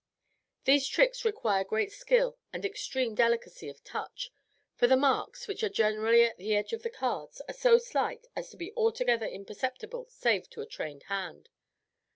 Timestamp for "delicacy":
3.13-3.69